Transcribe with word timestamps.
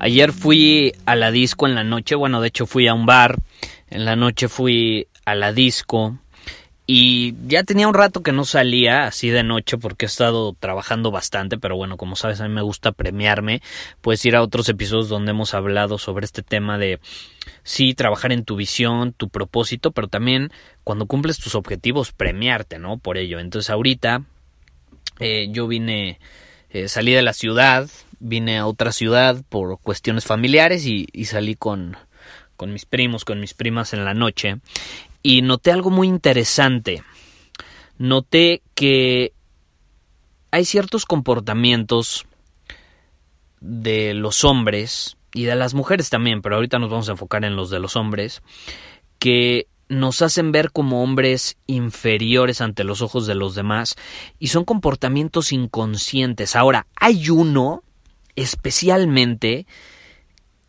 Ayer 0.00 0.32
fui 0.32 0.94
a 1.04 1.14
la 1.14 1.30
disco 1.30 1.66
en 1.66 1.74
la 1.74 1.84
noche, 1.84 2.14
bueno, 2.14 2.40
de 2.40 2.48
hecho 2.48 2.64
fui 2.64 2.88
a 2.88 2.94
un 2.94 3.04
bar, 3.04 3.38
en 3.90 4.06
la 4.06 4.16
noche 4.16 4.48
fui 4.48 5.06
a 5.26 5.34
la 5.34 5.52
disco 5.52 6.18
y 6.86 7.34
ya 7.46 7.64
tenía 7.64 7.86
un 7.86 7.92
rato 7.92 8.22
que 8.22 8.32
no 8.32 8.46
salía 8.46 9.04
así 9.04 9.28
de 9.28 9.42
noche 9.42 9.76
porque 9.76 10.06
he 10.06 10.08
estado 10.08 10.56
trabajando 10.58 11.10
bastante, 11.10 11.58
pero 11.58 11.76
bueno, 11.76 11.98
como 11.98 12.16
sabes, 12.16 12.40
a 12.40 12.48
mí 12.48 12.54
me 12.54 12.62
gusta 12.62 12.92
premiarme, 12.92 13.60
puedes 14.00 14.24
ir 14.24 14.36
a 14.36 14.42
otros 14.42 14.70
episodios 14.70 15.10
donde 15.10 15.32
hemos 15.32 15.52
hablado 15.52 15.98
sobre 15.98 16.24
este 16.24 16.42
tema 16.42 16.78
de 16.78 16.98
sí, 17.62 17.92
trabajar 17.92 18.32
en 18.32 18.46
tu 18.46 18.56
visión, 18.56 19.12
tu 19.12 19.28
propósito, 19.28 19.90
pero 19.90 20.08
también 20.08 20.50
cuando 20.82 21.04
cumples 21.04 21.38
tus 21.38 21.54
objetivos, 21.54 22.12
premiarte, 22.12 22.78
¿no? 22.78 22.96
Por 22.96 23.18
ello. 23.18 23.38
Entonces 23.38 23.68
ahorita 23.68 24.22
eh, 25.18 25.48
yo 25.50 25.68
vine, 25.68 26.18
eh, 26.70 26.88
salí 26.88 27.12
de 27.12 27.20
la 27.20 27.34
ciudad, 27.34 27.90
vine 28.20 28.58
a 28.58 28.66
otra 28.66 28.92
ciudad 28.92 29.42
por 29.48 29.80
cuestiones 29.80 30.24
familiares 30.24 30.86
y, 30.86 31.06
salí 31.24 31.56
con, 31.56 31.96
con 32.56 32.72
mis 32.72 32.84
primos, 32.84 33.24
con 33.24 33.40
mis 33.40 33.54
primas 33.54 33.92
en 33.92 34.04
la 34.04 34.14
noche 34.14 34.60
y 35.22 35.42
noté 35.42 35.72
algo 35.72 35.90
muy 35.90 36.06
interesante. 36.06 37.02
Noté 37.98 38.62
que 38.74 39.32
hay 40.50 40.64
ciertos 40.64 41.04
comportamientos 41.04 42.26
de 43.60 44.14
los 44.14 44.44
hombres 44.44 45.16
y 45.34 45.44
de 45.44 45.54
las 45.54 45.74
mujeres 45.74 46.10
también, 46.10 46.42
pero 46.42 46.56
ahorita 46.56 46.78
nos 46.78 46.90
vamos 46.90 47.08
a 47.08 47.12
enfocar 47.12 47.44
en 47.44 47.56
los 47.56 47.70
de 47.70 47.78
los 47.78 47.96
hombres, 47.96 48.42
que 49.18 49.68
nos 49.88 50.22
hacen 50.22 50.52
ver 50.52 50.70
como 50.70 51.02
hombres 51.02 51.56
inferiores 51.66 52.60
ante 52.60 52.84
los 52.84 53.02
ojos 53.02 53.26
de 53.26 53.34
los 53.34 53.54
demás 53.54 53.96
y 54.38 54.48
son 54.48 54.64
comportamientos 54.64 55.52
inconscientes. 55.52 56.56
Ahora, 56.56 56.86
hay 56.94 57.28
uno 57.28 57.82
especialmente 58.36 59.66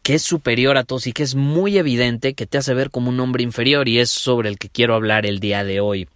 que 0.04 0.16
es 0.16 0.24
superior 0.24 0.78
a 0.78 0.84
todos 0.84 1.08
y 1.08 1.14
que 1.14 1.24
es 1.24 1.36
muy 1.36 1.78
evidente 1.78 2.34
que 2.34 2.48
te 2.48 2.58
hace 2.58 2.74
ver 2.74 2.90
como 2.90 3.10
un 3.10 3.20
hombre 3.20 3.44
inferior 3.44 3.88
y 3.88 4.00
es 4.00 4.10
sobre 4.10 4.50
el 4.50 4.58
que 4.58 4.70
quiero 4.70 4.96
hablar 4.96 5.26
el 5.26 5.40
día 5.40 5.64
de 5.64 5.80
hoy. 5.80 6.08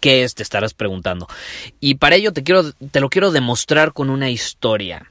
¿Qué 0.00 0.22
es? 0.22 0.34
Te 0.34 0.42
estarás 0.42 0.74
preguntando. 0.74 1.26
Y 1.80 1.96
para 1.96 2.16
ello 2.16 2.32
te, 2.32 2.42
quiero, 2.42 2.72
te 2.72 3.00
lo 3.00 3.08
quiero 3.08 3.32
demostrar 3.32 3.92
con 3.92 4.10
una 4.10 4.30
historia. 4.30 5.10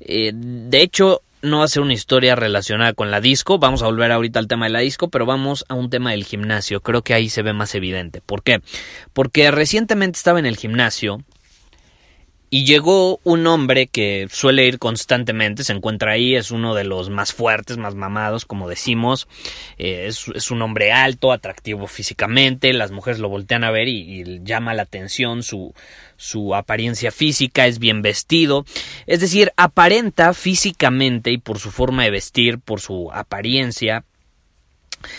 Eh, 0.00 0.32
de 0.34 0.82
hecho, 0.82 1.22
no 1.42 1.58
va 1.58 1.64
a 1.64 1.68
ser 1.68 1.82
una 1.82 1.94
historia 1.94 2.34
relacionada 2.36 2.92
con 2.92 3.10
la 3.10 3.20
disco, 3.20 3.58
vamos 3.58 3.82
a 3.82 3.86
volver 3.86 4.12
ahorita 4.12 4.38
al 4.38 4.48
tema 4.48 4.66
de 4.66 4.72
la 4.72 4.80
disco, 4.80 5.08
pero 5.08 5.26
vamos 5.26 5.64
a 5.68 5.74
un 5.74 5.90
tema 5.90 6.10
del 6.10 6.24
gimnasio, 6.24 6.80
creo 6.80 7.02
que 7.02 7.14
ahí 7.14 7.28
se 7.28 7.42
ve 7.42 7.52
más 7.52 7.74
evidente. 7.74 8.20
¿Por 8.20 8.42
qué? 8.42 8.60
Porque 9.12 9.50
recientemente 9.50 10.16
estaba 10.18 10.38
en 10.38 10.46
el 10.46 10.56
gimnasio 10.56 11.22
y 12.52 12.64
llegó 12.64 13.20
un 13.22 13.46
hombre 13.46 13.86
que 13.86 14.26
suele 14.28 14.66
ir 14.66 14.80
constantemente, 14.80 15.62
se 15.62 15.72
encuentra 15.72 16.12
ahí, 16.12 16.34
es 16.34 16.50
uno 16.50 16.74
de 16.74 16.82
los 16.82 17.08
más 17.08 17.32
fuertes, 17.32 17.76
más 17.76 17.94
mamados, 17.94 18.44
como 18.44 18.68
decimos. 18.68 19.28
Eh, 19.78 20.06
es, 20.08 20.50
un 20.50 20.60
hombre 20.60 20.90
alto, 20.90 21.30
atractivo 21.30 21.86
físicamente, 21.86 22.72
las 22.72 22.90
mujeres 22.90 23.20
lo 23.20 23.28
voltean 23.28 23.62
a 23.62 23.70
ver 23.70 23.86
y, 23.86 24.22
y, 24.22 24.40
llama 24.42 24.74
la 24.74 24.82
atención 24.82 25.44
su, 25.44 25.72
su 26.16 26.56
apariencia 26.56 27.12
física, 27.12 27.68
es 27.68 27.78
bien 27.78 28.02
vestido. 28.02 28.64
Es 29.06 29.20
decir, 29.20 29.52
aparenta 29.56 30.34
físicamente 30.34 31.30
y 31.30 31.38
por 31.38 31.60
su 31.60 31.70
forma 31.70 32.02
de 32.02 32.10
vestir, 32.10 32.58
por 32.58 32.80
su 32.80 33.12
apariencia, 33.12 34.04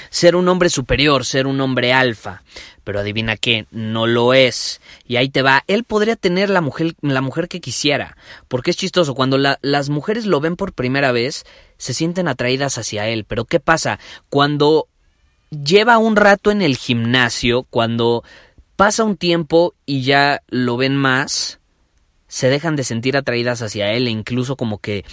ser 0.10 0.36
un 0.36 0.48
hombre 0.48 0.70
superior, 0.70 1.26
ser 1.26 1.48
un 1.48 1.60
hombre 1.62 1.94
alfa. 1.94 2.44
Pero 2.84 3.00
adivina 3.00 3.38
qué, 3.38 3.68
no 3.72 4.08
lo 4.08 4.34
es. 4.34 4.82
Y 5.08 5.18
ahí 5.18 5.30
te 5.30 5.42
va, 5.42 5.64
él 5.68 5.84
podría 5.84 6.16
tener 6.16 6.50
la 6.50 6.62
mujer, 6.62 6.96
la 7.02 7.22
mujer 7.22 7.48
que 7.48 7.62
quisiera, 7.62 8.18
porque 8.48 8.72
es 8.72 8.78
chistoso, 8.78 9.14
cuando 9.14 9.38
las 9.38 9.90
mujeres 9.90 10.26
lo 10.26 10.40
ven 10.40 10.56
por 10.56 10.74
primera 10.74 11.12
vez, 11.12 11.46
se 11.78 11.94
sienten 11.94 12.28
atraídas 12.28 12.78
hacia 12.78 13.08
él, 13.08 13.26
pero 13.26 13.46
¿qué 13.46 13.60
pasa? 13.60 14.00
Cuando 14.30 14.88
lleva 15.52 15.98
un 15.98 16.16
rato 16.16 16.50
en 16.52 16.62
el 16.62 16.78
gimnasio, 16.78 17.64
cuando 17.70 18.24
pasa 18.76 19.04
un 19.04 19.18
tiempo 19.18 19.76
y 19.86 20.02
ya 20.02 20.42
lo 20.48 20.78
ven 20.78 20.96
más, 20.96 21.60
se 22.28 22.50
dejan 22.50 22.76
de 22.76 22.84
sentir 22.84 23.18
atraídas 23.18 23.62
hacia 23.62 23.92
él 23.92 24.08
e 24.08 24.12
incluso 24.12 24.56
como 24.56 24.80
que 24.80 25.06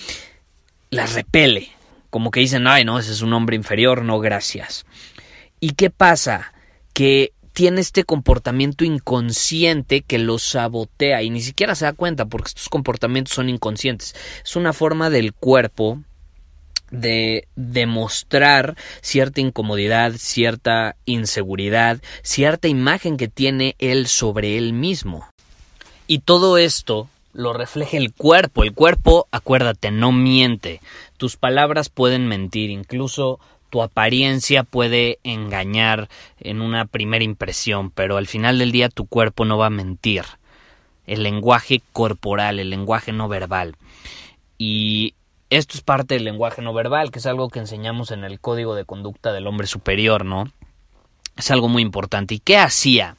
las 0.90 1.14
repele, 1.14 1.70
como 2.10 2.30
que 2.30 2.40
dicen, 2.40 2.66
ay 2.66 2.84
no, 2.84 2.98
ese 2.98 3.12
es 3.12 3.22
un 3.22 3.32
hombre 3.32 3.56
inferior, 3.56 4.02
no 4.02 4.18
gracias. 4.20 4.86
¿Y 5.60 5.70
qué 5.70 5.90
pasa? 5.90 6.52
Que 6.92 7.32
tiene 7.52 7.80
este 7.80 8.04
comportamiento 8.04 8.84
inconsciente 8.84 10.02
que 10.02 10.18
lo 10.18 10.38
sabotea 10.38 11.22
y 11.22 11.30
ni 11.30 11.40
siquiera 11.40 11.74
se 11.74 11.86
da 11.86 11.92
cuenta 11.92 12.26
porque 12.26 12.48
estos 12.48 12.68
comportamientos 12.68 13.34
son 13.34 13.48
inconscientes. 13.48 14.14
Es 14.44 14.54
una 14.54 14.72
forma 14.72 15.10
del 15.10 15.32
cuerpo 15.34 16.00
de 16.90 17.48
demostrar 17.56 18.76
cierta 19.00 19.40
incomodidad, 19.40 20.12
cierta 20.16 20.96
inseguridad, 21.04 22.00
cierta 22.22 22.68
imagen 22.68 23.16
que 23.16 23.28
tiene 23.28 23.74
él 23.78 24.06
sobre 24.06 24.56
él 24.56 24.72
mismo. 24.72 25.28
Y 26.06 26.20
todo 26.20 26.58
esto 26.58 27.10
lo 27.32 27.52
refleja 27.52 27.96
el 27.96 28.12
cuerpo. 28.12 28.64
El 28.64 28.72
cuerpo, 28.74 29.28
acuérdate, 29.30 29.90
no 29.90 30.12
miente. 30.12 30.80
Tus 31.16 31.36
palabras 31.36 31.88
pueden 31.88 32.26
mentir, 32.26 32.70
incluso 32.70 33.38
tu 33.70 33.82
apariencia 33.82 34.62
puede 34.62 35.18
engañar 35.24 36.08
en 36.40 36.60
una 36.60 36.86
primera 36.86 37.24
impresión, 37.24 37.90
pero 37.90 38.16
al 38.16 38.26
final 38.26 38.58
del 38.58 38.72
día 38.72 38.88
tu 38.88 39.06
cuerpo 39.06 39.44
no 39.44 39.58
va 39.58 39.66
a 39.66 39.70
mentir. 39.70 40.24
El 41.06 41.22
lenguaje 41.22 41.82
corporal, 41.92 42.60
el 42.60 42.70
lenguaje 42.70 43.12
no 43.12 43.28
verbal. 43.28 43.76
Y 44.58 45.14
esto 45.50 45.76
es 45.76 45.82
parte 45.82 46.14
del 46.14 46.24
lenguaje 46.24 46.62
no 46.62 46.72
verbal, 46.74 47.10
que 47.10 47.18
es 47.18 47.26
algo 47.26 47.48
que 47.48 47.58
enseñamos 47.58 48.10
en 48.10 48.24
el 48.24 48.40
código 48.40 48.74
de 48.74 48.84
conducta 48.84 49.32
del 49.32 49.46
hombre 49.46 49.66
superior, 49.66 50.24
¿no? 50.24 50.50
Es 51.36 51.50
algo 51.50 51.68
muy 51.68 51.82
importante. 51.82 52.34
¿Y 52.34 52.40
qué 52.40 52.58
hacía? 52.58 53.16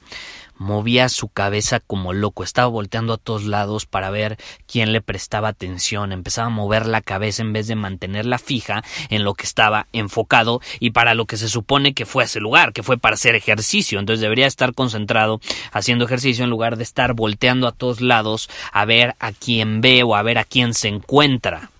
Movía 0.59 1.09
su 1.09 1.29
cabeza 1.29 1.79
como 1.79 2.13
loco, 2.13 2.43
estaba 2.43 2.67
volteando 2.67 3.13
a 3.13 3.17
todos 3.17 3.45
lados 3.45 3.87
para 3.87 4.11
ver 4.11 4.37
quién 4.67 4.93
le 4.93 5.01
prestaba 5.01 5.47
atención, 5.47 6.11
empezaba 6.11 6.47
a 6.47 6.51
mover 6.51 6.85
la 6.85 7.01
cabeza 7.01 7.41
en 7.41 7.53
vez 7.53 7.67
de 7.67 7.75
mantenerla 7.75 8.37
fija 8.37 8.83
en 9.09 9.23
lo 9.23 9.33
que 9.33 9.45
estaba 9.45 9.87
enfocado 9.93 10.61
y 10.79 10.91
para 10.91 11.15
lo 11.15 11.25
que 11.25 11.37
se 11.37 11.49
supone 11.49 11.93
que 11.93 12.05
fue 12.05 12.23
a 12.23 12.25
ese 12.25 12.39
lugar, 12.39 12.73
que 12.73 12.83
fue 12.83 12.97
para 12.97 13.15
hacer 13.15 13.33
ejercicio, 13.33 13.99
entonces 13.99 14.21
debería 14.21 14.45
estar 14.45 14.75
concentrado 14.75 15.41
haciendo 15.71 16.05
ejercicio 16.05 16.43
en 16.43 16.49
lugar 16.49 16.77
de 16.77 16.83
estar 16.83 17.13
volteando 17.13 17.67
a 17.67 17.71
todos 17.71 18.01
lados 18.01 18.49
a 18.71 18.85
ver 18.85 19.15
a 19.19 19.31
quién 19.31 19.81
ve 19.81 20.03
o 20.03 20.15
a 20.15 20.21
ver 20.21 20.37
a 20.37 20.43
quién 20.43 20.73
se 20.73 20.89
encuentra. 20.89 21.71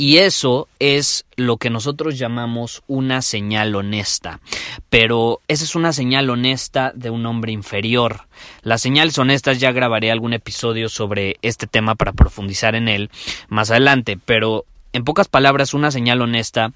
Y 0.00 0.16
eso 0.16 0.66
es 0.78 1.26
lo 1.36 1.58
que 1.58 1.68
nosotros 1.68 2.18
llamamos 2.18 2.82
una 2.86 3.20
señal 3.20 3.74
honesta. 3.74 4.40
Pero 4.88 5.42
esa 5.46 5.64
es 5.64 5.74
una 5.74 5.92
señal 5.92 6.30
honesta 6.30 6.90
de 6.94 7.10
un 7.10 7.26
hombre 7.26 7.52
inferior. 7.52 8.26
Las 8.62 8.80
señales 8.80 9.18
honestas 9.18 9.60
ya 9.60 9.72
grabaré 9.72 10.10
algún 10.10 10.32
episodio 10.32 10.88
sobre 10.88 11.36
este 11.42 11.66
tema 11.66 11.96
para 11.96 12.14
profundizar 12.14 12.74
en 12.76 12.88
él 12.88 13.10
más 13.50 13.70
adelante. 13.70 14.18
Pero 14.24 14.64
en 14.94 15.04
pocas 15.04 15.28
palabras, 15.28 15.74
una 15.74 15.90
señal 15.90 16.22
honesta 16.22 16.72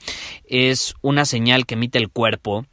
es 0.46 0.94
una 1.00 1.24
señal 1.24 1.64
que 1.64 1.76
emite 1.76 1.96
el 1.96 2.10
cuerpo 2.10 2.66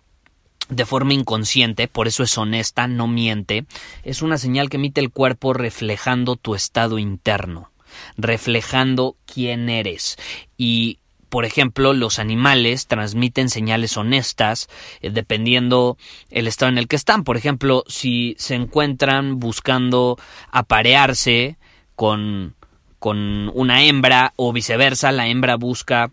de 0.68 0.86
forma 0.86 1.14
inconsciente, 1.14 1.88
por 1.88 2.10
eso 2.10 2.24
es 2.24 2.38
honesta, 2.38 2.90
no 2.90 3.08
miente, 3.08 3.64
es 4.04 4.22
una 4.22 4.38
señal 4.38 4.70
que 4.70 4.76
emite 4.76 5.00
el 5.00 5.12
cuerpo 5.12 5.54
reflejando 5.54 6.36
tu 6.36 6.56
estado 6.56 7.00
interno 7.00 7.71
reflejando 8.18 9.16
quién 9.26 9.70
eres. 9.70 10.18
Y 10.58 11.00
por 11.32 11.46
ejemplo, 11.46 11.94
los 11.94 12.20
animales 12.20 12.88
transmiten 12.88 13.50
señales 13.50 13.96
honestas 13.96 14.68
eh, 15.00 15.12
dependiendo 15.12 15.98
el 16.30 16.46
estado 16.46 16.70
en 16.70 16.78
el 16.78 16.90
que 16.90 16.98
están. 16.98 17.24
Por 17.24 17.38
ejemplo, 17.38 17.86
si 17.88 18.36
se 18.38 18.56
encuentran 18.56 19.40
buscando 19.40 20.18
aparearse 20.52 21.56
con, 21.96 22.56
con 23.00 23.50
una 23.54 23.82
hembra 23.84 24.34
o 24.36 24.52
viceversa, 24.52 25.14
la 25.14 25.30
hembra 25.30 25.56
busca 25.56 26.12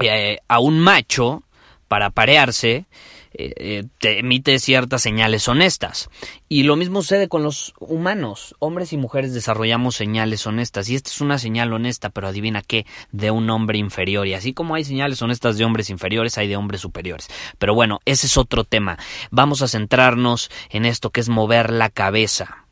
eh, 0.00 0.38
a 0.46 0.60
un 0.60 0.78
macho 0.78 1.42
para 1.88 2.06
aparearse, 2.06 2.86
eh, 3.34 3.54
eh, 3.56 3.84
te 3.98 4.18
emite 4.18 4.58
ciertas 4.58 5.02
señales 5.02 5.48
honestas. 5.48 6.10
Y 6.48 6.64
lo 6.64 6.76
mismo 6.76 7.02
sucede 7.02 7.28
con 7.28 7.42
los 7.42 7.74
humanos. 7.78 8.54
Hombres 8.58 8.92
y 8.92 8.96
mujeres 8.96 9.34
desarrollamos 9.34 9.96
señales 9.96 10.46
honestas. 10.46 10.88
Y 10.88 10.94
esta 10.94 11.10
es 11.10 11.20
una 11.20 11.38
señal 11.38 11.72
honesta, 11.72 12.10
pero 12.10 12.28
adivina 12.28 12.62
qué, 12.62 12.86
de 13.10 13.30
un 13.30 13.48
hombre 13.50 13.78
inferior. 13.78 14.26
Y 14.26 14.34
así 14.34 14.52
como 14.52 14.74
hay 14.74 14.84
señales 14.84 15.20
honestas 15.22 15.56
de 15.56 15.64
hombres 15.64 15.90
inferiores, 15.90 16.38
hay 16.38 16.48
de 16.48 16.56
hombres 16.56 16.80
superiores. 16.80 17.28
Pero 17.58 17.74
bueno, 17.74 18.00
ese 18.04 18.26
es 18.26 18.36
otro 18.36 18.64
tema. 18.64 18.98
Vamos 19.30 19.62
a 19.62 19.68
centrarnos 19.68 20.50
en 20.70 20.84
esto 20.84 21.10
que 21.10 21.20
es 21.20 21.28
mover 21.28 21.70
la 21.72 21.90
cabeza 21.90 22.62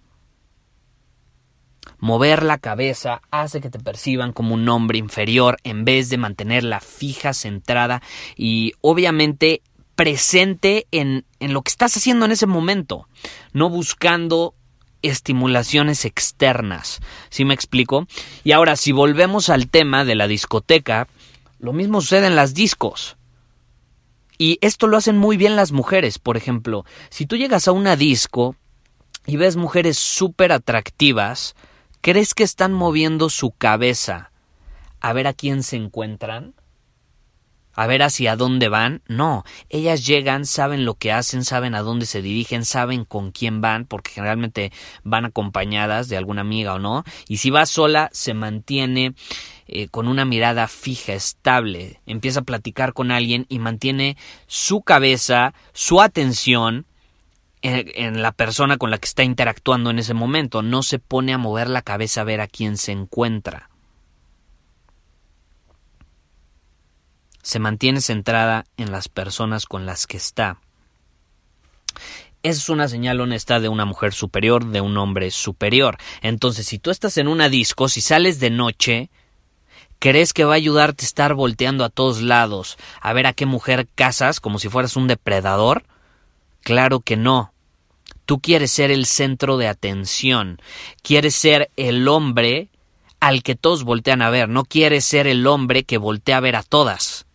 mover 2.00 2.42
la 2.42 2.58
cabeza 2.58 3.20
hace 3.30 3.60
que 3.60 3.70
te 3.70 3.78
perciban 3.78 4.32
como 4.32 4.54
un 4.54 4.68
hombre 4.68 4.98
inferior 4.98 5.58
en 5.64 5.84
vez 5.84 6.08
de 6.08 6.16
mantenerla 6.16 6.80
fija, 6.80 7.32
centrada 7.32 8.02
y 8.36 8.72
obviamente 8.80 9.62
presente 10.00 10.86
en, 10.92 11.26
en 11.40 11.52
lo 11.52 11.60
que 11.60 11.68
estás 11.68 11.94
haciendo 11.94 12.24
en 12.24 12.32
ese 12.32 12.46
momento, 12.46 13.06
no 13.52 13.68
buscando 13.68 14.54
estimulaciones 15.02 16.06
externas. 16.06 17.00
¿Sí 17.28 17.44
me 17.44 17.52
explico? 17.52 18.06
Y 18.42 18.52
ahora, 18.52 18.76
si 18.76 18.92
volvemos 18.92 19.50
al 19.50 19.68
tema 19.68 20.06
de 20.06 20.14
la 20.14 20.26
discoteca, 20.26 21.06
lo 21.58 21.74
mismo 21.74 22.00
sucede 22.00 22.28
en 22.28 22.34
las 22.34 22.54
discos. 22.54 23.18
Y 24.38 24.56
esto 24.62 24.86
lo 24.86 24.96
hacen 24.96 25.18
muy 25.18 25.36
bien 25.36 25.54
las 25.54 25.70
mujeres. 25.70 26.18
Por 26.18 26.38
ejemplo, 26.38 26.86
si 27.10 27.26
tú 27.26 27.36
llegas 27.36 27.68
a 27.68 27.72
una 27.72 27.94
disco 27.94 28.56
y 29.26 29.36
ves 29.36 29.56
mujeres 29.56 29.98
súper 29.98 30.50
atractivas, 30.50 31.54
¿crees 32.00 32.32
que 32.32 32.44
están 32.44 32.72
moviendo 32.72 33.28
su 33.28 33.50
cabeza 33.50 34.32
a 34.98 35.12
ver 35.12 35.26
a 35.26 35.34
quién 35.34 35.62
se 35.62 35.76
encuentran? 35.76 36.54
A 37.80 37.86
ver 37.86 38.02
hacia 38.02 38.36
dónde 38.36 38.68
van. 38.68 39.00
No, 39.08 39.42
ellas 39.70 40.04
llegan, 40.06 40.44
saben 40.44 40.84
lo 40.84 40.96
que 40.96 41.12
hacen, 41.12 41.46
saben 41.46 41.74
a 41.74 41.80
dónde 41.80 42.04
se 42.04 42.20
dirigen, 42.20 42.66
saben 42.66 43.06
con 43.06 43.30
quién 43.30 43.62
van, 43.62 43.86
porque 43.86 44.10
generalmente 44.10 44.70
van 45.02 45.24
acompañadas 45.24 46.10
de 46.10 46.18
alguna 46.18 46.42
amiga 46.42 46.74
o 46.74 46.78
no. 46.78 47.04
Y 47.26 47.38
si 47.38 47.48
va 47.48 47.64
sola, 47.64 48.10
se 48.12 48.34
mantiene 48.34 49.14
eh, 49.66 49.88
con 49.88 50.08
una 50.08 50.26
mirada 50.26 50.68
fija, 50.68 51.14
estable. 51.14 52.02
Empieza 52.04 52.40
a 52.40 52.44
platicar 52.44 52.92
con 52.92 53.10
alguien 53.10 53.46
y 53.48 53.60
mantiene 53.60 54.18
su 54.46 54.82
cabeza, 54.82 55.54
su 55.72 56.02
atención 56.02 56.84
en, 57.62 58.20
la 58.20 58.32
persona 58.32 58.76
con 58.76 58.90
la 58.90 58.98
que 58.98 59.06
está 59.06 59.22
interactuando 59.22 59.88
en 59.88 60.00
ese 60.00 60.12
momento. 60.12 60.60
No 60.60 60.82
se 60.82 60.98
pone 60.98 61.32
a 61.32 61.38
mover 61.38 61.70
la 61.70 61.80
cabeza 61.80 62.20
a 62.20 62.24
ver 62.24 62.42
a 62.42 62.46
quién 62.46 62.76
se 62.76 62.92
encuentra. 62.92 63.69
Se 67.42 67.58
mantiene 67.58 68.00
centrada 68.00 68.66
en 68.76 68.92
las 68.92 69.08
personas 69.08 69.66
con 69.66 69.86
las 69.86 70.06
que 70.06 70.16
está. 70.16 70.58
Es 72.42 72.68
una 72.68 72.88
señal 72.88 73.20
honesta 73.20 73.60
de 73.60 73.68
una 73.68 73.84
mujer 73.84 74.14
superior, 74.14 74.64
de 74.66 74.80
un 74.80 74.96
hombre 74.96 75.30
superior. 75.30 75.98
Entonces, 76.22 76.66
si 76.66 76.78
tú 76.78 76.90
estás 76.90 77.18
en 77.18 77.28
una 77.28 77.48
disco, 77.48 77.88
si 77.88 78.00
sales 78.00 78.40
de 78.40 78.50
noche, 78.50 79.10
¿crees 79.98 80.32
que 80.32 80.44
va 80.44 80.54
a 80.54 80.56
ayudarte 80.56 81.04
a 81.04 81.06
estar 81.06 81.34
volteando 81.34 81.84
a 81.84 81.90
todos 81.90 82.22
lados 82.22 82.78
a 83.02 83.12
ver 83.12 83.26
a 83.26 83.34
qué 83.34 83.44
mujer 83.44 83.88
casas 83.94 84.40
como 84.40 84.58
si 84.58 84.68
fueras 84.68 84.96
un 84.96 85.06
depredador? 85.06 85.84
Claro 86.62 87.00
que 87.00 87.16
no. 87.16 87.52
Tú 88.24 88.40
quieres 88.40 88.70
ser 88.70 88.90
el 88.90 89.06
centro 89.06 89.56
de 89.56 89.66
atención, 89.66 90.62
quieres 91.02 91.34
ser 91.34 91.70
el 91.76 92.06
hombre 92.06 92.68
al 93.18 93.42
que 93.42 93.54
todos 93.56 93.84
voltean 93.84 94.22
a 94.22 94.30
ver, 94.30 94.48
no 94.48 94.64
quieres 94.64 95.04
ser 95.04 95.26
el 95.26 95.46
hombre 95.46 95.82
que 95.82 95.98
voltea 95.98 96.38
a 96.38 96.40
ver 96.40 96.56
a 96.56 96.62
todas 96.62 97.26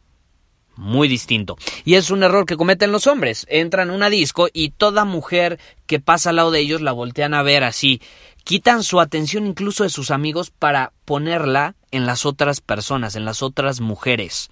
muy 0.76 1.08
distinto. 1.08 1.58
Y 1.84 1.96
es 1.96 2.12
un 2.12 2.24
error 2.24 2.46
que 2.46 2.58
cometen 2.58 2.92
los 2.92 3.08
hombres. 3.08 3.46
Entran 3.50 3.90
a 3.90 3.94
una 3.94 4.10
disco 4.10 4.48
y 4.52 4.70
toda 4.70 5.06
mujer 5.06 5.60
que 5.88 6.00
pasa 6.00 6.30
al 6.30 6.38
lado 6.38 6.52
de 6.52 6.60
ellos 6.60 6.82
la 6.82 6.92
voltean 6.92 7.34
a 7.34 7.44
ver 7.44 7.64
así. 7.64 8.02
Quitan 8.44 8.84
su 8.84 9.00
atención 9.00 9.48
incluso 9.48 9.84
de 9.84 9.90
sus 9.90 10.12
amigos 10.12 10.52
para 10.52 10.92
ponerla 11.06 11.76
en 11.92 12.06
las 12.06 12.26
otras 12.26 12.62
personas, 12.62 13.16
en 13.16 13.26
las 13.26 13.42
otras 13.42 13.80
mujeres. 13.80 14.52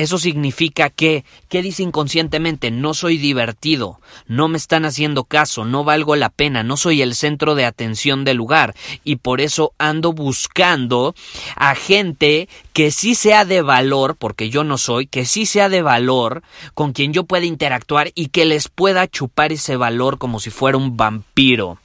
Eso 0.00 0.16
significa 0.16 0.88
que, 0.88 1.26
¿qué 1.50 1.60
dice 1.60 1.82
inconscientemente? 1.82 2.70
No 2.70 2.94
soy 2.94 3.18
divertido, 3.18 4.00
no 4.26 4.48
me 4.48 4.56
están 4.56 4.86
haciendo 4.86 5.24
caso, 5.24 5.66
no 5.66 5.84
valgo 5.84 6.16
la 6.16 6.30
pena, 6.30 6.62
no 6.62 6.78
soy 6.78 7.02
el 7.02 7.14
centro 7.14 7.54
de 7.54 7.66
atención 7.66 8.24
del 8.24 8.38
lugar 8.38 8.74
y 9.04 9.16
por 9.16 9.42
eso 9.42 9.74
ando 9.76 10.14
buscando 10.14 11.14
a 11.54 11.74
gente 11.74 12.48
que 12.72 12.92
sí 12.92 13.14
sea 13.14 13.44
de 13.44 13.60
valor, 13.60 14.16
porque 14.16 14.48
yo 14.48 14.64
no 14.64 14.78
soy, 14.78 15.06
que 15.06 15.26
sí 15.26 15.44
sea 15.44 15.68
de 15.68 15.82
valor, 15.82 16.44
con 16.72 16.94
quien 16.94 17.12
yo 17.12 17.24
pueda 17.24 17.44
interactuar 17.44 18.10
y 18.14 18.28
que 18.28 18.46
les 18.46 18.70
pueda 18.70 19.06
chupar 19.06 19.52
ese 19.52 19.76
valor 19.76 20.16
como 20.16 20.40
si 20.40 20.48
fuera 20.48 20.78
un 20.78 20.96
vampiro. 20.96 21.78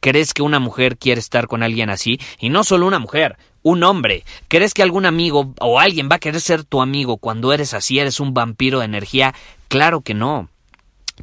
¿Crees 0.00 0.34
que 0.34 0.42
una 0.42 0.58
mujer 0.60 0.98
quiere 0.98 1.20
estar 1.20 1.46
con 1.46 1.62
alguien 1.62 1.88
así? 1.88 2.20
Y 2.38 2.50
no 2.50 2.64
solo 2.64 2.86
una 2.86 2.98
mujer, 2.98 3.38
un 3.66 3.82
hombre. 3.82 4.22
¿Crees 4.46 4.74
que 4.74 4.84
algún 4.84 5.06
amigo 5.06 5.52
o 5.58 5.80
alguien 5.80 6.08
va 6.08 6.16
a 6.16 6.20
querer 6.20 6.40
ser 6.40 6.62
tu 6.62 6.80
amigo 6.80 7.16
cuando 7.16 7.52
eres 7.52 7.74
así, 7.74 7.98
eres 7.98 8.20
un 8.20 8.32
vampiro 8.32 8.78
de 8.78 8.84
energía? 8.84 9.34
Claro 9.66 10.02
que 10.02 10.14
no. 10.14 10.48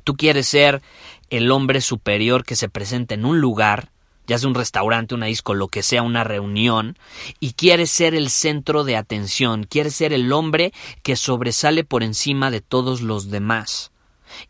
Tú 0.03 0.17
quieres 0.17 0.45
ser 0.45 0.81
el 1.29 1.49
hombre 1.51 1.79
superior 1.79 2.43
que 2.43 2.57
se 2.57 2.67
presenta 2.67 3.13
en 3.13 3.23
un 3.23 3.39
lugar, 3.39 3.91
ya 4.27 4.37
sea 4.37 4.49
un 4.49 4.55
restaurante, 4.55 5.15
una 5.15 5.27
disco, 5.27 5.53
lo 5.53 5.69
que 5.69 5.83
sea, 5.83 6.01
una 6.01 6.25
reunión, 6.25 6.97
y 7.39 7.53
quieres 7.53 7.91
ser 7.91 8.13
el 8.13 8.29
centro 8.29 8.83
de 8.83 8.97
atención, 8.97 9.63
quieres 9.63 9.95
ser 9.95 10.11
el 10.11 10.33
hombre 10.33 10.73
que 11.01 11.15
sobresale 11.15 11.85
por 11.85 12.03
encima 12.03 12.51
de 12.51 12.59
todos 12.59 12.99
los 12.99 13.29
demás. 13.29 13.93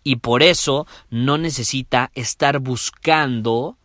Y 0.03 0.15
por 0.15 0.41
eso 0.41 0.87
no 1.11 1.37
necesita 1.37 2.09
estar 2.15 2.57
buscando 2.57 3.77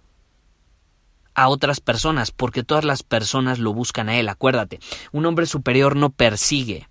a 1.39 1.49
otras 1.49 1.79
personas, 1.79 2.33
porque 2.33 2.65
todas 2.65 2.85
las 2.85 3.05
personas 3.05 3.61
lo 3.61 3.73
buscan 3.73 4.09
a 4.09 4.19
él. 4.19 4.29
Acuérdate, 4.29 4.81
un 5.13 5.25
hombre 5.25 5.47
superior 5.47 5.95
no 5.95 6.11
persigue, 6.11 6.89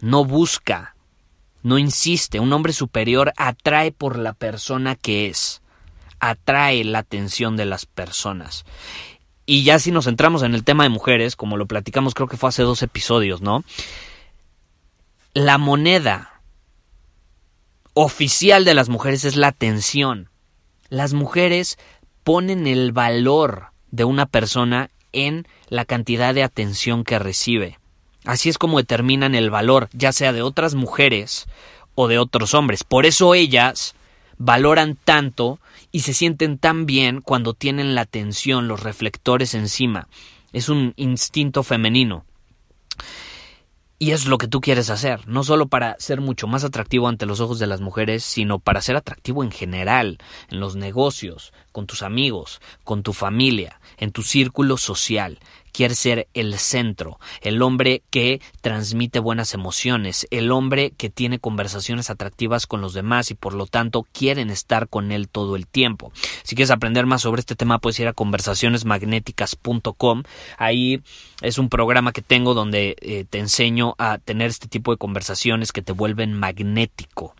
no 0.00 0.24
busca, 0.24 0.96
no 1.62 1.76
insiste. 1.76 2.40
Un 2.40 2.50
hombre 2.54 2.72
superior 2.72 3.34
atrae 3.36 3.92
por 3.92 4.18
la 4.18 4.32
persona 4.32 4.96
que 4.96 5.28
es, 5.28 5.60
atrae 6.18 6.82
la 6.82 7.00
atención 7.00 7.58
de 7.58 7.66
las 7.66 7.84
personas. 7.84 8.64
Y 9.44 9.64
ya 9.64 9.78
si 9.78 9.90
nos 9.90 10.06
centramos 10.06 10.42
en 10.42 10.54
el 10.54 10.64
tema 10.64 10.84
de 10.84 10.88
mujeres, 10.88 11.36
como 11.36 11.58
lo 11.58 11.66
platicamos 11.66 12.14
creo 12.14 12.26
que 12.26 12.38
fue 12.38 12.48
hace 12.48 12.62
dos 12.62 12.82
episodios, 12.82 13.42
¿no? 13.42 13.64
La 15.34 15.58
moneda 15.58 16.40
oficial 17.92 18.64
de 18.64 18.72
las 18.72 18.88
mujeres 18.88 19.26
es 19.26 19.36
la 19.36 19.48
atención. 19.48 20.30
Las 20.88 21.12
mujeres 21.12 21.78
ponen 22.24 22.66
el 22.66 22.92
valor 22.92 23.66
de 23.90 24.04
una 24.04 24.26
persona 24.26 24.90
en 25.12 25.46
la 25.68 25.84
cantidad 25.84 26.34
de 26.34 26.42
atención 26.42 27.04
que 27.04 27.18
recibe. 27.18 27.78
Así 28.24 28.48
es 28.48 28.58
como 28.58 28.78
determinan 28.78 29.34
el 29.34 29.50
valor, 29.50 29.88
ya 29.92 30.10
sea 30.10 30.32
de 30.32 30.42
otras 30.42 30.74
mujeres 30.74 31.46
o 31.94 32.08
de 32.08 32.18
otros 32.18 32.54
hombres. 32.54 32.82
Por 32.82 33.06
eso 33.06 33.34
ellas 33.34 33.94
valoran 34.38 34.96
tanto 34.96 35.60
y 35.92 36.00
se 36.00 36.14
sienten 36.14 36.58
tan 36.58 36.86
bien 36.86 37.20
cuando 37.20 37.54
tienen 37.54 37.94
la 37.94 38.00
atención, 38.00 38.66
los 38.66 38.82
reflectores 38.82 39.54
encima. 39.54 40.08
Es 40.52 40.68
un 40.68 40.94
instinto 40.96 41.62
femenino. 41.62 42.24
Y 43.98 44.10
es 44.10 44.26
lo 44.26 44.38
que 44.38 44.48
tú 44.48 44.60
quieres 44.60 44.90
hacer, 44.90 45.26
no 45.28 45.44
solo 45.44 45.68
para 45.68 45.96
ser 45.98 46.20
mucho 46.20 46.46
más 46.46 46.64
atractivo 46.64 47.08
ante 47.08 47.26
los 47.26 47.40
ojos 47.40 47.58
de 47.58 47.66
las 47.66 47.80
mujeres, 47.80 48.24
sino 48.24 48.58
para 48.58 48.80
ser 48.80 48.96
atractivo 48.96 49.44
en 49.44 49.50
general, 49.50 50.18
en 50.50 50.60
los 50.60 50.74
negocios, 50.76 51.52
con 51.74 51.86
tus 51.88 52.04
amigos, 52.04 52.60
con 52.84 53.02
tu 53.02 53.12
familia, 53.12 53.80
en 53.98 54.12
tu 54.12 54.22
círculo 54.22 54.76
social. 54.76 55.40
Quieres 55.72 55.98
ser 55.98 56.28
el 56.32 56.56
centro, 56.56 57.18
el 57.40 57.60
hombre 57.60 58.04
que 58.10 58.40
transmite 58.60 59.18
buenas 59.18 59.54
emociones, 59.54 60.28
el 60.30 60.52
hombre 60.52 60.92
que 60.96 61.10
tiene 61.10 61.40
conversaciones 61.40 62.10
atractivas 62.10 62.68
con 62.68 62.80
los 62.80 62.94
demás 62.94 63.32
y 63.32 63.34
por 63.34 63.54
lo 63.54 63.66
tanto 63.66 64.06
quieren 64.12 64.50
estar 64.50 64.88
con 64.88 65.10
él 65.10 65.28
todo 65.28 65.56
el 65.56 65.66
tiempo. 65.66 66.12
Si 66.44 66.54
quieres 66.54 66.70
aprender 66.70 67.06
más 67.06 67.22
sobre 67.22 67.40
este 67.40 67.56
tema 67.56 67.80
puedes 67.80 67.98
ir 67.98 68.06
a 68.06 68.12
conversacionesmagnéticas.com. 68.12 70.22
Ahí 70.58 71.02
es 71.42 71.58
un 71.58 71.68
programa 71.68 72.12
que 72.12 72.22
tengo 72.22 72.54
donde 72.54 72.94
eh, 73.00 73.24
te 73.28 73.40
enseño 73.40 73.96
a 73.98 74.18
tener 74.18 74.50
este 74.50 74.68
tipo 74.68 74.92
de 74.92 74.98
conversaciones 74.98 75.72
que 75.72 75.82
te 75.82 75.90
vuelven 75.90 76.34
magnético. 76.34 77.34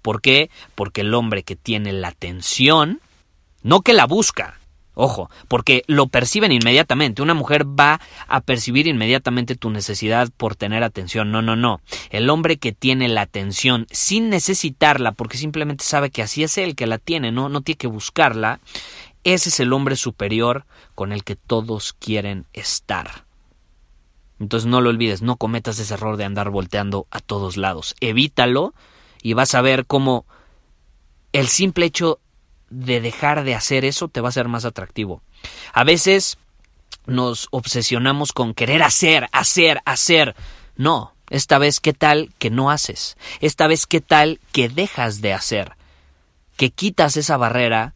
¿Por 0.00 0.22
qué? 0.22 0.48
Porque 0.74 1.02
el 1.02 1.12
hombre 1.12 1.42
que 1.42 1.54
tiene 1.54 1.92
la 1.92 2.08
atención 2.08 3.02
no 3.64 3.80
que 3.82 3.94
la 3.94 4.06
busca, 4.06 4.60
Ojo, 4.96 5.28
porque 5.48 5.82
lo 5.88 6.06
perciben 6.06 6.52
inmediatamente. 6.52 7.20
Una 7.20 7.34
mujer 7.34 7.66
va 7.66 8.00
a 8.28 8.40
percibir 8.40 8.86
inmediatamente 8.86 9.56
tu 9.56 9.70
necesidad 9.70 10.30
por 10.36 10.54
tener 10.54 10.84
atención. 10.84 11.32
No, 11.32 11.42
no, 11.42 11.56
no. 11.56 11.80
El 12.10 12.30
hombre 12.30 12.58
que 12.58 12.72
tiene 12.72 13.08
la 13.08 13.22
atención 13.22 13.86
sin 13.90 14.30
necesitarla, 14.30 15.12
porque 15.12 15.36
simplemente 15.36 15.84
sabe 15.84 16.10
que 16.10 16.22
así 16.22 16.44
es 16.44 16.58
él 16.58 16.76
que 16.76 16.86
la 16.86 16.98
tiene, 16.98 17.32
no, 17.32 17.48
no 17.48 17.60
tiene 17.62 17.78
que 17.78 17.88
buscarla, 17.88 18.60
ese 19.24 19.48
es 19.48 19.58
el 19.58 19.72
hombre 19.72 19.96
superior 19.96 20.64
con 20.94 21.10
el 21.10 21.24
que 21.24 21.34
todos 21.34 21.92
quieren 21.94 22.46
estar. 22.52 23.24
Entonces 24.38 24.68
no 24.68 24.80
lo 24.80 24.90
olvides, 24.90 25.22
no 25.22 25.36
cometas 25.36 25.78
ese 25.78 25.94
error 25.94 26.16
de 26.16 26.24
andar 26.24 26.50
volteando 26.50 27.08
a 27.10 27.18
todos 27.18 27.56
lados. 27.56 27.96
Evítalo 28.00 28.74
y 29.22 29.32
vas 29.32 29.54
a 29.56 29.62
ver 29.62 29.86
cómo 29.86 30.24
el 31.32 31.48
simple 31.48 31.86
hecho 31.86 32.20
de 32.74 33.00
dejar 33.00 33.44
de 33.44 33.54
hacer 33.54 33.84
eso 33.84 34.08
te 34.08 34.20
va 34.20 34.28
a 34.28 34.32
ser 34.32 34.48
más 34.48 34.64
atractivo. 34.64 35.22
A 35.72 35.84
veces 35.84 36.38
nos 37.06 37.48
obsesionamos 37.50 38.32
con 38.32 38.54
querer 38.54 38.82
hacer, 38.82 39.28
hacer, 39.32 39.80
hacer. 39.84 40.34
No, 40.76 41.14
esta 41.30 41.58
vez 41.58 41.80
qué 41.80 41.92
tal 41.92 42.32
que 42.38 42.50
no 42.50 42.70
haces. 42.70 43.16
Esta 43.40 43.66
vez 43.66 43.86
qué 43.86 44.00
tal 44.00 44.40
que 44.52 44.68
dejas 44.68 45.20
de 45.20 45.32
hacer. 45.32 45.76
Que 46.56 46.70
quitas 46.70 47.16
esa 47.16 47.36
barrera 47.36 47.94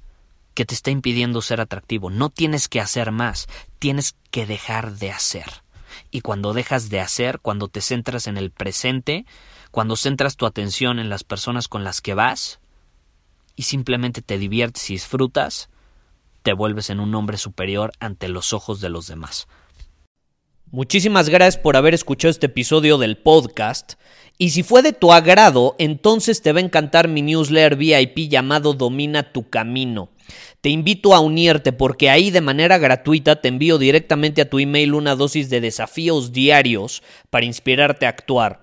que 0.54 0.64
te 0.64 0.74
está 0.74 0.90
impidiendo 0.90 1.42
ser 1.42 1.60
atractivo. 1.60 2.10
No 2.10 2.30
tienes 2.30 2.68
que 2.68 2.80
hacer 2.80 3.10
más, 3.10 3.48
tienes 3.78 4.14
que 4.30 4.46
dejar 4.46 4.92
de 4.94 5.10
hacer. 5.10 5.62
Y 6.10 6.20
cuando 6.20 6.52
dejas 6.52 6.88
de 6.88 7.00
hacer, 7.00 7.40
cuando 7.40 7.68
te 7.68 7.80
centras 7.80 8.26
en 8.26 8.36
el 8.36 8.50
presente, 8.50 9.26
cuando 9.70 9.96
centras 9.96 10.36
tu 10.36 10.46
atención 10.46 10.98
en 10.98 11.08
las 11.08 11.24
personas 11.24 11.68
con 11.68 11.84
las 11.84 12.00
que 12.00 12.14
vas, 12.14 12.60
y 13.58 13.64
simplemente 13.64 14.22
te 14.22 14.38
diviertes 14.38 14.88
y 14.88 14.92
disfrutas, 14.94 15.68
te 16.44 16.52
vuelves 16.52 16.90
en 16.90 17.00
un 17.00 17.12
hombre 17.16 17.36
superior 17.38 17.90
ante 17.98 18.28
los 18.28 18.52
ojos 18.52 18.80
de 18.80 18.88
los 18.88 19.08
demás. 19.08 19.48
Muchísimas 20.70 21.28
gracias 21.28 21.60
por 21.60 21.76
haber 21.76 21.92
escuchado 21.92 22.30
este 22.30 22.46
episodio 22.46 22.98
del 22.98 23.16
podcast. 23.16 23.94
Y 24.38 24.50
si 24.50 24.62
fue 24.62 24.82
de 24.82 24.92
tu 24.92 25.12
agrado, 25.12 25.74
entonces 25.80 26.40
te 26.40 26.52
va 26.52 26.60
a 26.60 26.62
encantar 26.62 27.08
mi 27.08 27.20
newsletter 27.20 27.74
VIP 27.74 28.30
llamado 28.30 28.74
Domina 28.74 29.32
tu 29.32 29.50
Camino. 29.50 30.10
Te 30.60 30.68
invito 30.68 31.12
a 31.12 31.20
unirte 31.20 31.72
porque 31.72 32.10
ahí 32.10 32.30
de 32.30 32.40
manera 32.40 32.78
gratuita 32.78 33.40
te 33.40 33.48
envío 33.48 33.78
directamente 33.78 34.42
a 34.42 34.48
tu 34.48 34.60
email 34.60 34.94
una 34.94 35.16
dosis 35.16 35.50
de 35.50 35.60
desafíos 35.60 36.32
diarios 36.32 37.02
para 37.30 37.46
inspirarte 37.46 38.06
a 38.06 38.10
actuar. 38.10 38.62